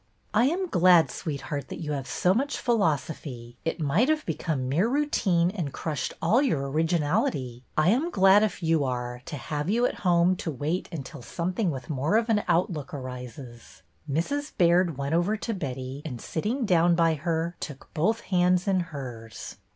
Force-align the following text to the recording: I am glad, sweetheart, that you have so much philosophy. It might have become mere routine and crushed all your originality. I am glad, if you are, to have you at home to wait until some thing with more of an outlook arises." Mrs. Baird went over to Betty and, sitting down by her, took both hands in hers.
I 0.33 0.45
am 0.47 0.65
glad, 0.67 1.11
sweetheart, 1.11 1.67
that 1.67 1.79
you 1.79 1.91
have 1.91 2.07
so 2.07 2.33
much 2.33 2.57
philosophy. 2.57 3.59
It 3.63 3.79
might 3.79 4.09
have 4.09 4.25
become 4.25 4.67
mere 4.67 4.87
routine 4.89 5.51
and 5.51 5.71
crushed 5.71 6.15
all 6.23 6.41
your 6.41 6.67
originality. 6.71 7.65
I 7.77 7.89
am 7.89 8.09
glad, 8.09 8.41
if 8.41 8.63
you 8.63 8.83
are, 8.83 9.21
to 9.25 9.37
have 9.37 9.69
you 9.69 9.85
at 9.85 9.99
home 9.99 10.35
to 10.37 10.49
wait 10.49 10.89
until 10.91 11.21
some 11.21 11.53
thing 11.53 11.69
with 11.69 11.87
more 11.91 12.17
of 12.17 12.29
an 12.29 12.41
outlook 12.47 12.95
arises." 12.95 13.83
Mrs. 14.09 14.53
Baird 14.57 14.97
went 14.97 15.13
over 15.13 15.37
to 15.37 15.53
Betty 15.53 16.01
and, 16.03 16.19
sitting 16.19 16.65
down 16.65 16.95
by 16.95 17.13
her, 17.13 17.55
took 17.59 17.93
both 17.93 18.21
hands 18.21 18.67
in 18.67 18.79
hers. 18.79 19.57